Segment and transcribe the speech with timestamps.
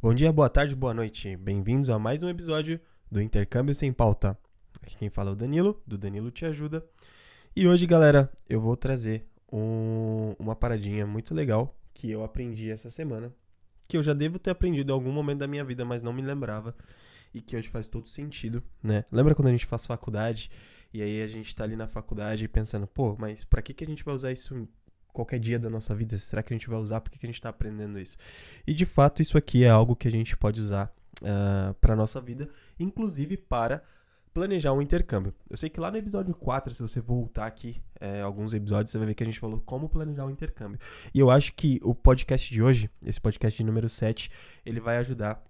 [0.00, 1.36] Bom dia, boa tarde, boa noite.
[1.36, 4.38] Bem-vindos a mais um episódio do Intercâmbio Sem Pauta.
[4.82, 6.84] Aqui quem fala é o Danilo, do Danilo Te Ajuda.
[7.54, 12.90] E hoje, galera, eu vou trazer um- uma paradinha muito legal que eu aprendi essa
[12.90, 13.32] semana.
[13.88, 16.22] Que eu já devo ter aprendido em algum momento da minha vida, mas não me
[16.22, 16.74] lembrava.
[17.34, 19.04] E que hoje faz todo sentido, né?
[19.10, 20.50] Lembra quando a gente faz faculdade
[20.92, 23.86] e aí a gente tá ali na faculdade pensando, pô, mas pra que, que a
[23.86, 24.66] gente vai usar isso
[25.12, 26.16] qualquer dia da nossa vida?
[26.18, 27.00] Será que a gente vai usar?
[27.00, 28.16] Por que, que a gente tá aprendendo isso?
[28.66, 32.20] E de fato, isso aqui é algo que a gente pode usar uh, para nossa
[32.20, 33.82] vida, inclusive para
[34.36, 35.34] planejar um intercâmbio.
[35.48, 38.98] Eu sei que lá no episódio 4, se você voltar aqui é, alguns episódios, você
[38.98, 40.78] vai ver que a gente falou como planejar um intercâmbio.
[41.14, 44.30] E eu acho que o podcast de hoje, esse podcast de número 7,
[44.66, 45.42] ele vai ajudar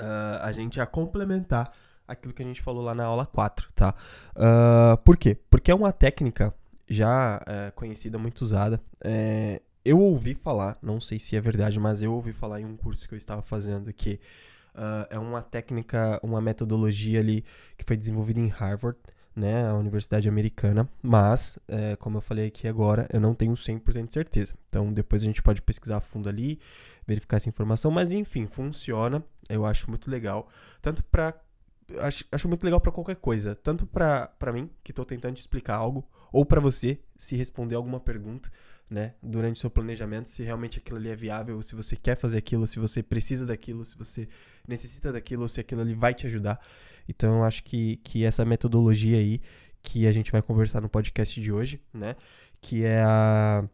[0.00, 1.72] uh, a gente a complementar
[2.06, 3.94] aquilo que a gente falou lá na aula 4, tá?
[4.34, 5.36] Uh, por quê?
[5.48, 6.52] Porque é uma técnica
[6.88, 8.80] já é, conhecida, muito usada.
[9.00, 12.76] É, eu ouvi falar, não sei se é verdade, mas eu ouvi falar em um
[12.76, 14.18] curso que eu estava fazendo que
[14.74, 17.44] uh, é uma técnica, uma metodologia ali
[17.78, 18.98] que foi desenvolvida em Harvard,
[19.34, 24.08] né, a universidade americana, mas, é, como eu falei aqui agora, eu não tenho 100%
[24.08, 24.54] de certeza.
[24.68, 26.58] Então, depois a gente pode pesquisar a fundo ali,
[27.06, 30.48] verificar essa informação, mas enfim, funciona, eu acho muito legal,
[30.80, 31.34] tanto para
[31.98, 35.76] acho, acho muito legal para qualquer coisa, tanto para mim, que estou tentando te explicar
[35.76, 38.48] algo, ou para você, se responder alguma pergunta,
[38.90, 42.38] né, durante o seu planejamento, se realmente aquilo ali é viável, se você quer fazer
[42.38, 44.28] aquilo, se você precisa daquilo, se você
[44.66, 46.60] necessita daquilo, se aquilo ali vai te ajudar.
[47.08, 49.40] Então, eu acho que, que essa metodologia aí,
[49.82, 52.16] que a gente vai conversar no podcast de hoje, né,
[52.60, 53.64] que é a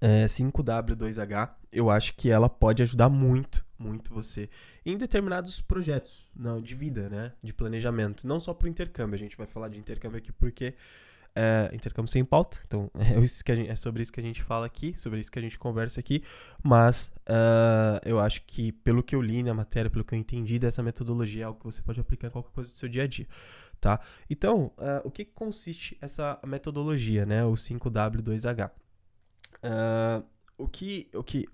[0.00, 4.48] é, 5W2H, eu acho que ela pode ajudar muito, muito você
[4.84, 7.32] em determinados projetos não, de vida, né?
[7.42, 8.26] De planejamento.
[8.26, 10.74] Não só para o intercâmbio, a gente vai falar de intercâmbio aqui porque
[11.36, 14.22] é, intercâmbio sem pauta, então é, isso que a gente, é sobre isso que a
[14.22, 16.22] gente fala aqui, sobre isso que a gente conversa aqui,
[16.62, 20.58] mas uh, eu acho que pelo que eu li na matéria, pelo que eu entendi
[20.58, 23.06] dessa metodologia, é algo que você pode aplicar em qualquer coisa do seu dia a
[23.06, 23.26] dia,
[23.80, 24.00] tá?
[24.30, 27.44] Então, uh, o que consiste essa metodologia, né?
[27.44, 28.70] O 5W2H?
[29.64, 31.46] Uh, o que, o que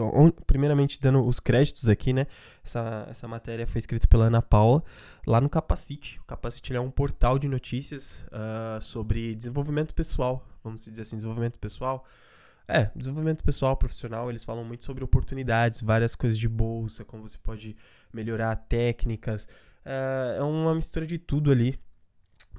[0.46, 2.26] primeiramente dando os créditos aqui, né?
[2.64, 4.82] Essa, essa matéria foi escrita pela Ana Paula
[5.26, 6.18] lá no Capacite.
[6.20, 11.58] O Capacite é um portal de notícias uh, sobre desenvolvimento pessoal, vamos dizer assim, desenvolvimento
[11.58, 12.04] pessoal.
[12.68, 17.38] É, desenvolvimento pessoal, profissional, eles falam muito sobre oportunidades, várias coisas de bolsa, como você
[17.38, 17.76] pode
[18.12, 19.48] melhorar técnicas.
[19.84, 21.78] Uh, é uma mistura de tudo ali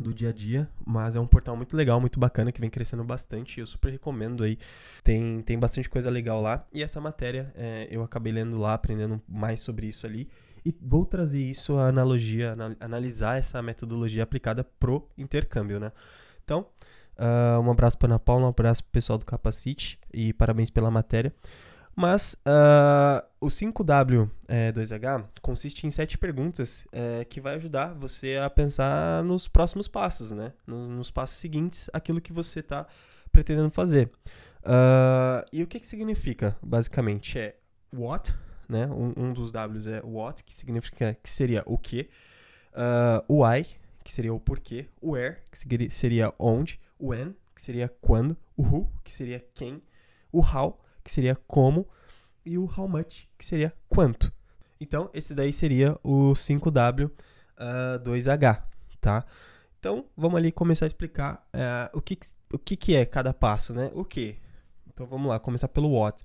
[0.01, 3.03] do dia a dia, mas é um portal muito legal, muito bacana, que vem crescendo
[3.03, 3.59] bastante.
[3.59, 4.57] Eu super recomendo aí.
[5.03, 6.65] Tem, tem bastante coisa legal lá.
[6.73, 10.27] E essa matéria é, eu acabei lendo lá, aprendendo mais sobre isso ali.
[10.65, 15.91] E vou trazer isso, a analogia, analisar essa metodologia aplicada pro intercâmbio, né?
[16.43, 16.67] Então,
[17.17, 20.91] uh, um abraço para Ana Paula, um abraço pro pessoal do Capacite e parabéns pela
[20.91, 21.33] matéria.
[21.95, 28.49] Mas uh, o 5W2H é, consiste em sete perguntas é, que vai ajudar você a
[28.49, 30.53] pensar nos próximos passos, né?
[30.65, 32.87] Nos, nos passos seguintes, aquilo que você está
[33.31, 34.11] pretendendo fazer.
[34.61, 37.37] Uh, e o que, que significa, basicamente?
[37.37, 37.55] É
[37.93, 38.33] what,
[38.69, 38.87] né?
[38.87, 42.09] Um, um, dos Ws é what, que significa que seria o que.
[42.73, 43.65] Uh, o why,
[44.03, 44.87] que seria o porquê.
[45.01, 46.79] O where, que seria onde.
[46.97, 48.37] O when, que seria quando.
[48.55, 49.81] O who, que seria quem.
[50.31, 51.87] O how, que seria como,
[52.45, 54.31] e o how much, que seria quanto.
[54.79, 58.63] Então, esse daí seria o 5W uh, 2H,
[58.99, 59.25] tá?
[59.79, 62.17] Então, vamos ali começar a explicar uh, o, que,
[62.53, 63.91] o que, que é cada passo, né?
[63.93, 64.37] O que?
[64.87, 66.21] Então, vamos lá, começar pelo what.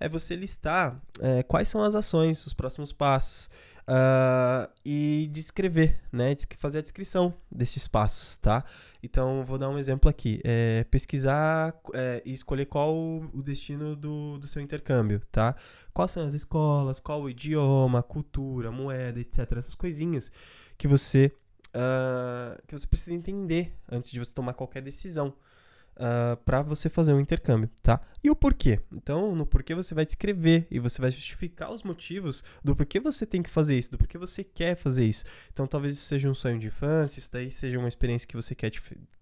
[0.00, 3.50] É você listar uh, quais são as ações, os próximos passos,
[3.88, 6.36] Uh, e descrever, né?
[6.58, 8.62] Fazer a descrição desses passos, tá?
[9.02, 10.42] Então, vou dar um exemplo aqui.
[10.44, 15.56] É, pesquisar é, e escolher qual o destino do, do seu intercâmbio, tá?
[15.94, 19.52] Quais são as escolas, qual o idioma, cultura, moeda, etc.
[19.56, 20.30] Essas coisinhas
[20.76, 21.32] que você,
[21.68, 25.32] uh, que você precisa entender antes de você tomar qualquer decisão
[25.98, 28.00] uh, ah, para você fazer um intercâmbio, tá?
[28.22, 28.80] E o porquê?
[28.92, 33.26] Então, no porquê você vai descrever e você vai justificar os motivos do porquê você
[33.26, 35.24] tem que fazer isso, do porquê você quer fazer isso.
[35.52, 38.54] Então, talvez isso seja um sonho de infância, isso daí seja uma experiência que você
[38.54, 38.70] quer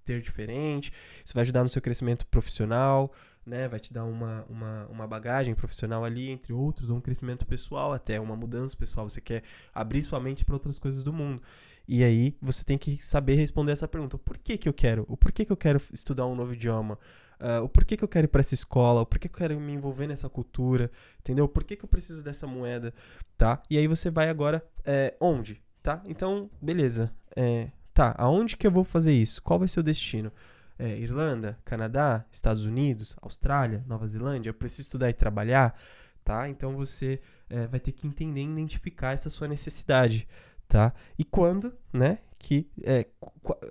[0.05, 0.93] ter diferente,
[1.25, 3.12] isso vai ajudar no seu crescimento profissional,
[3.46, 3.69] né?
[3.69, 7.93] Vai te dar uma, uma, uma bagagem profissional ali, entre outros, ou um crescimento pessoal
[7.93, 9.08] até, uma mudança pessoal.
[9.08, 9.43] Você quer
[9.75, 11.40] abrir sua mente para outras coisas do mundo.
[11.88, 15.04] E aí você tem que saber responder essa pergunta: o porquê que eu quero?
[15.08, 16.98] O porquê que eu quero estudar um novo idioma?
[17.40, 19.02] Uh, o porquê que eu quero ir para essa escola?
[19.02, 20.90] O porquê que eu quero me envolver nessa cultura?
[21.20, 21.44] Entendeu?
[21.44, 22.93] O porquê que eu preciso dessa moeda?
[23.37, 23.62] Tá?
[23.70, 25.62] E aí você vai agora é, onde?
[25.82, 26.02] Tá?
[26.06, 27.14] Então, beleza.
[27.37, 29.43] É, Tá, aonde que eu vou fazer isso?
[29.43, 30.31] Qual vai ser o destino?
[30.78, 34.50] É, Irlanda, Canadá, Estados Unidos, Austrália, Nova Zelândia?
[34.50, 35.78] Eu preciso estudar e trabalhar?
[36.23, 36.49] Tá?
[36.49, 40.26] Então você é, vai ter que entender e identificar essa sua necessidade,
[40.67, 40.93] tá?
[41.19, 42.19] E quando, né?
[42.38, 43.06] Que é,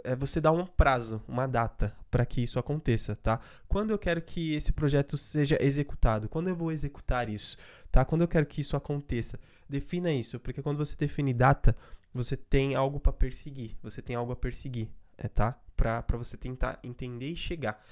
[0.03, 3.39] é você dá um prazo, uma data para que isso aconteça, tá?
[3.67, 6.29] Quando eu quero que esse projeto seja executado?
[6.29, 7.57] Quando eu vou executar isso,
[7.91, 8.05] tá?
[8.05, 9.37] Quando eu quero que isso aconteça?
[9.69, 11.75] Defina isso, porque quando você define data,
[12.13, 15.59] você tem algo para perseguir, você tem algo a perseguir, é, tá?
[15.75, 17.83] Para você tentar entender e chegar.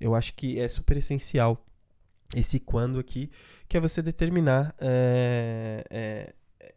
[0.00, 1.64] Eu acho que é super essencial
[2.36, 3.30] esse quando aqui,
[3.66, 6.34] que é você determinar é, é,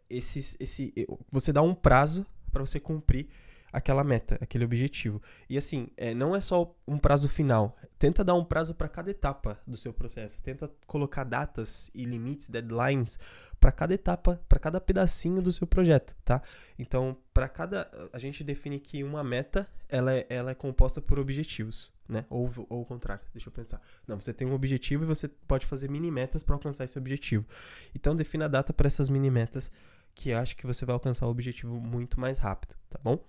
[0.08, 0.94] esses, esse,
[1.30, 3.28] você dá um prazo para você cumprir
[3.72, 5.20] aquela meta, aquele objetivo.
[5.48, 7.76] E assim, é, não é só um prazo final.
[7.98, 10.42] Tenta dar um prazo para cada etapa do seu processo.
[10.42, 13.18] Tenta colocar datas e limites, deadlines
[13.62, 16.42] para cada etapa, para cada pedacinho do seu projeto, tá?
[16.76, 21.16] Então, para cada a gente define que uma meta, ela é, ela é composta por
[21.16, 22.26] objetivos, né?
[22.28, 23.80] Ou, ou o contrário, deixa eu pensar.
[24.04, 27.46] Não, você tem um objetivo e você pode fazer mini metas para alcançar esse objetivo.
[27.94, 29.70] Então, defina a data para essas mini metas
[30.12, 33.24] que acho que você vai alcançar o objetivo muito mais rápido, tá bom?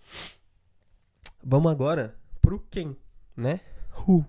[1.43, 2.97] Vamos agora pro quem,
[3.37, 3.59] né?
[4.07, 4.25] Who.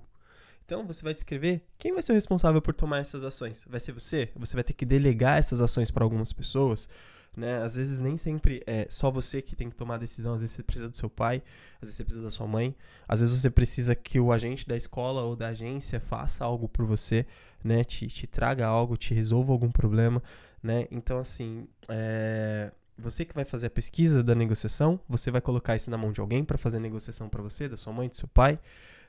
[0.64, 3.64] Então você vai descrever quem vai ser o responsável por tomar essas ações.
[3.68, 4.30] Vai ser você?
[4.36, 6.88] Você vai ter que delegar essas ações para algumas pessoas.
[7.36, 7.62] Né?
[7.62, 10.54] Às vezes nem sempre é só você que tem que tomar a decisão, às vezes
[10.54, 11.42] você precisa do seu pai,
[11.74, 12.76] às vezes você precisa da sua mãe,
[13.08, 16.86] às vezes você precisa que o agente da escola ou da agência faça algo por
[16.86, 17.26] você,
[17.62, 17.82] né?
[17.82, 20.22] Te, te traga algo, te resolva algum problema,
[20.62, 20.86] né?
[20.92, 22.70] Então assim, é...
[22.96, 26.20] você que vai fazer a pesquisa da negociação, você vai colocar isso na mão de
[26.20, 28.60] alguém para fazer a negociação para você, da sua mãe, do seu pai,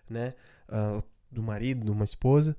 [0.10, 0.34] né?
[0.68, 1.04] Uh,
[1.36, 2.56] do marido, de uma esposa.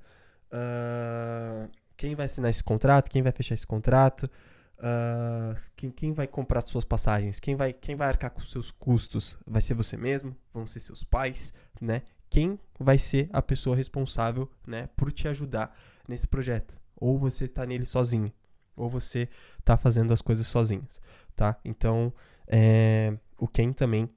[0.51, 3.09] Uh, quem vai assinar esse contrato?
[3.09, 4.29] Quem vai fechar esse contrato?
[4.77, 7.39] Uh, quem, quem, vai comprar suas passagens?
[7.39, 9.37] Quem vai, quem vai arcar com seus custos?
[9.45, 10.35] Vai ser você mesmo?
[10.53, 11.53] Vão ser seus pais?
[11.81, 12.03] Né?
[12.29, 15.75] Quem vai ser a pessoa responsável né, por te ajudar
[16.07, 16.79] nesse projeto?
[16.95, 18.31] Ou você está nele sozinho?
[18.75, 19.27] Ou você
[19.59, 21.01] está fazendo as coisas sozinhos?
[21.35, 21.59] Tá?
[21.65, 22.13] Então,
[22.47, 24.09] é, o quem também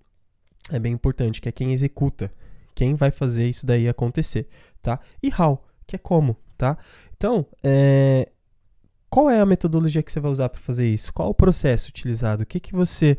[0.70, 2.32] é bem importante, que é quem executa
[2.80, 4.48] quem vai fazer isso daí acontecer,
[4.80, 4.98] tá?
[5.22, 6.78] E how, que é como, tá?
[7.14, 8.30] Então, é,
[9.10, 11.12] qual é a metodologia que você vai usar para fazer isso?
[11.12, 12.42] Qual o processo utilizado?
[12.42, 13.18] O que, que você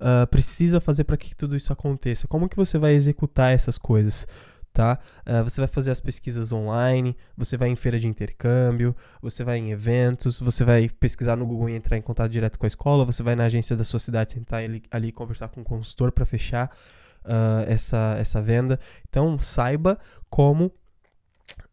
[0.00, 2.26] uh, precisa fazer para que tudo isso aconteça?
[2.26, 4.26] Como que você vai executar essas coisas?
[4.72, 4.98] Tá?
[5.26, 9.58] Uh, você vai fazer as pesquisas online, você vai em feira de intercâmbio, você vai
[9.58, 13.04] em eventos, você vai pesquisar no Google e entrar em contato direto com a escola,
[13.04, 16.24] você vai na agência da sua cidade, sentar ali, ali conversar com o consultor para
[16.24, 16.74] fechar
[17.24, 18.78] uh, essa, essa venda.
[19.08, 19.98] Então, saiba
[20.30, 20.66] como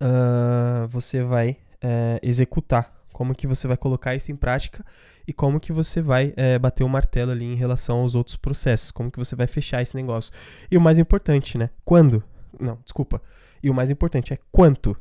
[0.01, 1.51] uh, você vai
[1.83, 4.85] uh, executar, como que você vai colocar isso em prática
[5.27, 8.89] e como que você vai eh, bater o martelo ali em relação aos outros processos,
[8.89, 10.33] como que você vai fechar esse negócio.
[10.71, 11.69] E o mais importante, né?
[11.85, 12.23] Quando?
[12.59, 13.21] Não, desculpa.
[13.61, 14.97] E o mais importante é quanto,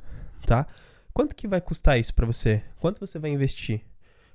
[0.47, 0.67] tá?
[1.15, 2.63] Quanto que vai custar isso para você?
[2.79, 3.81] Quanto você vai investir?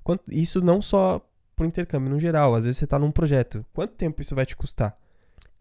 [0.03, 1.21] Quanto, isso não só
[1.55, 3.63] pro intercâmbio no geral, às vezes você está num projeto.
[3.71, 4.97] Quanto tempo isso vai te custar?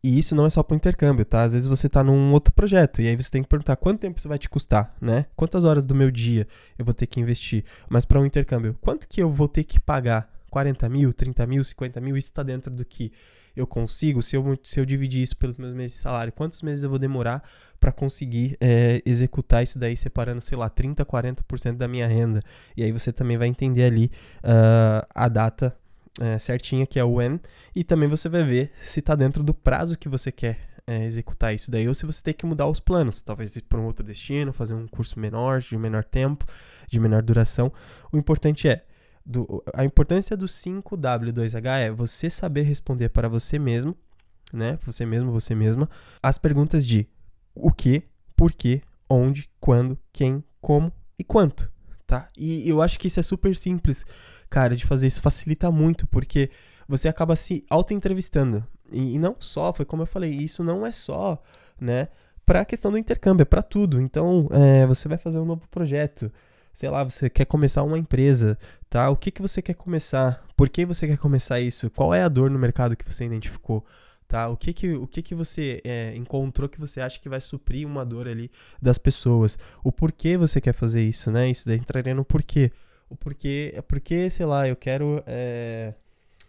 [0.05, 1.43] E isso não é só para o intercâmbio, tá?
[1.43, 4.19] Às vezes você está num outro projeto e aí você tem que perguntar quanto tempo
[4.19, 5.27] isso vai te custar, né?
[5.37, 7.65] Quantas horas do meu dia eu vou ter que investir?
[7.89, 10.29] Mas para um intercâmbio, quanto que eu vou ter que pagar?
[10.51, 12.15] 40 mil, 30 mil, 50 mil?
[12.15, 13.11] Isso está dentro do que
[13.57, 14.21] eu consigo?
[14.21, 16.99] Se eu, se eu dividir isso pelos meus meses de salário, quantos meses eu vou
[16.99, 17.43] demorar
[17.81, 22.43] para conseguir é, executar isso daí, separando, sei lá, 30, 40% da minha renda?
[22.77, 24.11] E aí você também vai entender ali
[24.45, 25.75] uh, a data
[26.21, 27.41] é, certinha, que é o when,
[27.75, 31.55] e também você vai ver se está dentro do prazo que você quer é, executar
[31.55, 34.05] isso daí, ou se você tem que mudar os planos, talvez ir para um outro
[34.05, 36.45] destino, fazer um curso menor, de menor tempo,
[36.91, 37.73] de menor duração.
[38.13, 38.85] O importante é,
[39.25, 43.97] do, a importância do 5W2H é você saber responder para você mesmo,
[44.53, 45.89] né, você mesmo, você mesma,
[46.23, 47.09] as perguntas de
[47.55, 48.03] o que,
[48.37, 51.72] por quê, onde, quando, quem, como e quanto,
[52.13, 52.29] tá?
[52.37, 54.05] E eu acho que isso é super simples
[54.53, 56.51] cara, de fazer isso facilita muito, porque
[56.87, 58.63] você acaba se auto-entrevistando.
[58.93, 61.43] E, e, não só, foi como eu falei, isso não é só,
[61.81, 62.09] né,
[62.45, 63.99] pra questão do intercâmbio, é pra tudo.
[64.01, 66.31] Então, é, você vai fazer um novo projeto,
[66.75, 68.59] sei lá, você quer começar uma empresa,
[68.91, 69.09] tá?
[69.09, 70.45] O que, que você quer começar?
[70.55, 71.89] Por que você quer começar isso?
[71.91, 73.85] Qual é a dor no mercado que você identificou?
[74.33, 74.49] Tá?
[74.49, 77.87] O que que, o que, que você é, encontrou que você acha que vai suprir
[77.87, 79.59] uma dor ali das pessoas?
[79.85, 81.51] O porquê você quer fazer isso, né?
[81.51, 82.73] Isso daí entraria no porquê
[83.11, 85.93] o porquê, é porque, sei lá, eu quero é,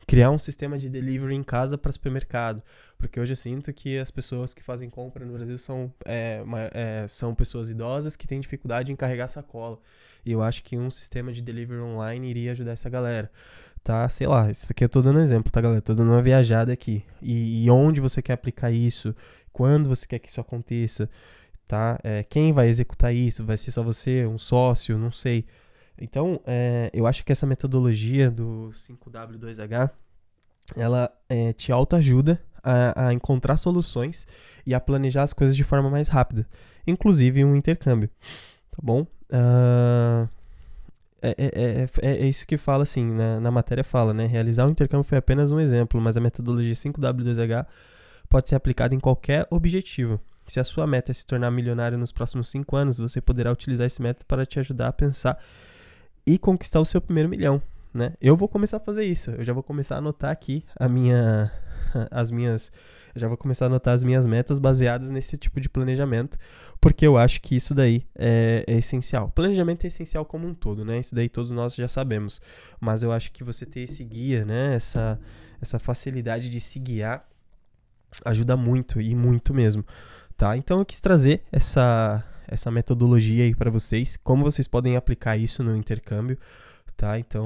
[0.07, 2.61] criar um sistema de delivery em casa para supermercado.
[2.97, 6.69] Porque hoje eu sinto que as pessoas que fazem compra no Brasil são, é, uma,
[6.73, 9.79] é, são pessoas idosas que têm dificuldade em carregar sacola.
[10.25, 13.29] E eu acho que um sistema de delivery online iria ajudar essa galera.
[13.83, 14.07] tá?
[14.09, 15.81] Sei lá, isso aqui eu tô dando exemplo, tá, galera?
[15.81, 17.03] Tô dando uma viajada aqui.
[17.21, 19.15] E, e onde você quer aplicar isso,
[19.51, 21.09] quando você quer que isso aconteça,
[21.67, 21.99] tá?
[22.03, 23.43] É, quem vai executar isso?
[23.45, 25.45] Vai ser só você, um sócio, não sei.
[25.99, 29.91] Então, é, eu acho que essa metodologia do 5W2H,
[30.75, 34.25] ela é, te autoajuda a, a encontrar soluções
[34.65, 36.47] e a planejar as coisas de forma mais rápida,
[36.87, 38.09] inclusive um intercâmbio,
[38.71, 39.01] tá bom?
[39.31, 40.27] Uh,
[41.21, 44.25] é, é, é, é, isso que fala assim, na, na matéria fala, né?
[44.25, 47.65] Realizar o um intercâmbio foi apenas um exemplo, mas a metodologia 5W2H
[48.29, 50.19] pode ser aplicada em qualquer objetivo.
[50.45, 53.87] Se a sua meta é se tornar milionário nos próximos 5 anos, você poderá utilizar
[53.87, 55.41] esse método para te ajudar a pensar
[56.25, 57.61] e conquistar o seu primeiro milhão,
[57.93, 58.13] né?
[58.21, 59.31] Eu vou começar a fazer isso.
[59.31, 61.51] Eu já vou começar a anotar aqui a minha
[62.11, 62.71] as minhas.
[63.15, 66.35] Já vou começar a anotar as minhas metas baseadas nesse tipo de planejamento,
[66.81, 69.29] porque eu acho que isso daí é, é essencial.
[69.29, 70.99] Planejamento é essencial como um todo, né?
[70.99, 72.41] Isso daí todos nós já sabemos.
[72.79, 74.75] Mas eu acho que você ter esse guia, né?
[74.75, 75.19] Essa,
[75.61, 77.27] essa facilidade de se guiar
[78.25, 79.83] ajuda muito e muito mesmo,
[80.37, 80.55] tá?
[80.57, 85.63] Então eu quis trazer essa essa metodologia aí para vocês, como vocês podem aplicar isso
[85.63, 86.37] no intercâmbio
[86.95, 87.19] tá?
[87.19, 87.43] Então,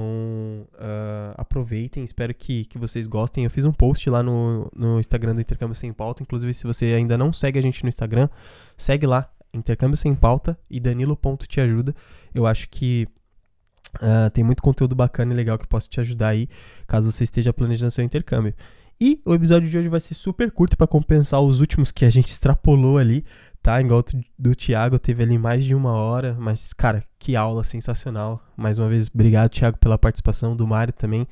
[0.74, 3.44] uh, aproveitem, espero que, que vocês gostem.
[3.44, 6.86] Eu fiz um post lá no, no Instagram do Intercâmbio Sem Pauta, inclusive se você
[6.86, 8.28] ainda não segue a gente no Instagram,
[8.76, 11.94] segue lá, Intercâmbio Sem Pauta e danilo.teajuda.
[12.34, 13.08] Eu acho que
[13.96, 16.48] uh, tem muito conteúdo bacana e legal que posso te ajudar aí,
[16.86, 18.54] caso você esteja planejando seu intercâmbio.
[19.00, 22.10] E o episódio de hoje vai ser super curto para compensar os últimos que a
[22.10, 23.24] gente extrapolou ali,
[23.62, 23.80] tá?
[23.80, 24.04] Igual
[24.36, 28.42] do, Thiago, teve ali mais de uma hora, mas, cara, que aula sensacional.
[28.56, 31.28] Mais uma vez, obrigado, Thiago, pela participação, do Mário também.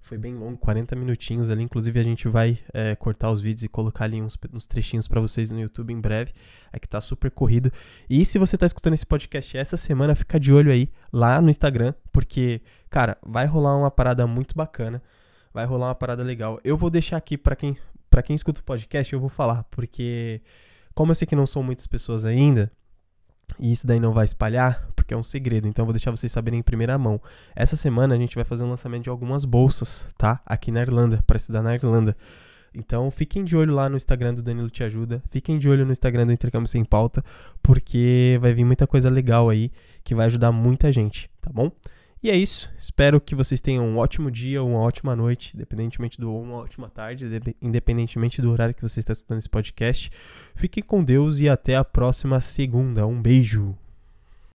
[0.00, 1.60] Foi bem longo, 40 minutinhos ali.
[1.60, 5.20] Inclusive, a gente vai é, cortar os vídeos e colocar ali uns, uns trechinhos para
[5.20, 6.32] vocês no YouTube em breve.
[6.72, 7.72] É que tá super corrido.
[8.08, 11.50] E se você tá escutando esse podcast essa semana, fica de olho aí lá no
[11.50, 15.02] Instagram, porque, cara, vai rolar uma parada muito bacana
[15.52, 16.60] vai rolar uma parada legal.
[16.62, 17.76] Eu vou deixar aqui para quem
[18.10, 20.40] para quem escuta o podcast, eu vou falar, porque
[20.94, 22.72] como eu sei que não são muitas pessoas ainda,
[23.58, 26.30] e isso daí não vai espalhar, porque é um segredo, então eu vou deixar vocês
[26.30, 27.20] saberem em primeira mão.
[27.54, 30.40] Essa semana a gente vai fazer um lançamento de algumas bolsas, tá?
[30.44, 32.16] Aqui na Irlanda, para estudar na Irlanda.
[32.74, 35.92] Então fiquem de olho lá no Instagram do Danilo Te Ajuda, fiquem de olho no
[35.92, 37.24] Instagram do Intercâmbio Sem Pauta,
[37.62, 39.72] porque vai vir muita coisa legal aí
[40.04, 41.70] que vai ajudar muita gente, tá bom?
[42.22, 42.70] E é isso.
[42.76, 47.26] Espero que vocês tenham um ótimo dia uma ótima noite, independentemente do uma ótima tarde,
[47.62, 50.10] independentemente do horário que você está escutando esse podcast.
[50.54, 53.06] Fiquem com Deus e até a próxima segunda.
[53.06, 53.76] Um beijo.